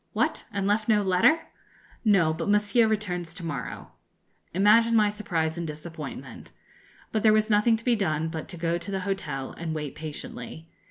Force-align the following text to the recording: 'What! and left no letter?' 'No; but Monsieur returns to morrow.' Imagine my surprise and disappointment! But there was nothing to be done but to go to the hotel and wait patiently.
'What! 0.13 0.45
and 0.51 0.65
left 0.65 0.89
no 0.89 1.03
letter?' 1.03 1.41
'No; 2.03 2.33
but 2.33 2.49
Monsieur 2.49 2.87
returns 2.87 3.35
to 3.35 3.45
morrow.' 3.45 3.91
Imagine 4.51 4.95
my 4.95 5.11
surprise 5.11 5.59
and 5.59 5.67
disappointment! 5.67 6.49
But 7.11 7.21
there 7.21 7.33
was 7.33 7.51
nothing 7.51 7.77
to 7.77 7.85
be 7.85 7.95
done 7.95 8.27
but 8.29 8.49
to 8.49 8.57
go 8.57 8.79
to 8.79 8.89
the 8.89 9.01
hotel 9.01 9.51
and 9.51 9.75
wait 9.75 9.93
patiently. 9.93 10.67